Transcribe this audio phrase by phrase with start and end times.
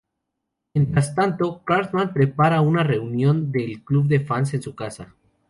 [0.73, 5.13] Mientras tanto, Cartman prepara una reunión del club de fans en su casa.